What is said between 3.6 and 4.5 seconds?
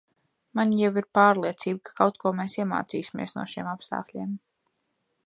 apstākļiem.